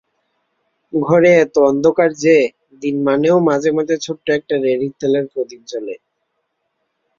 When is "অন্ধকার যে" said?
1.69-2.35